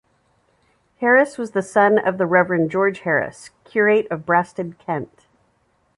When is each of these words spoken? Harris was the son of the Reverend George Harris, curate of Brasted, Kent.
Harris 0.99 1.37
was 1.37 1.51
the 1.51 1.61
son 1.61 1.99
of 1.99 2.17
the 2.17 2.25
Reverend 2.25 2.71
George 2.71 3.01
Harris, 3.01 3.51
curate 3.65 4.07
of 4.09 4.25
Brasted, 4.25 4.79
Kent. 4.79 5.27